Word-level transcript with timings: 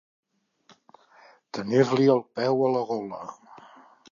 Tenir-li 1.57 2.09
el 2.15 2.25
peu 2.39 2.65
a 2.69 2.73
la 2.77 2.85
gola. 2.93 3.21